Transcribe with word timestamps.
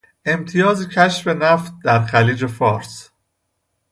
امتیاز 0.25 0.87
کشف 0.89 1.27
نفت 1.27 1.73
در 1.83 2.05
خلیج 2.05 2.45
فارس 2.45 3.09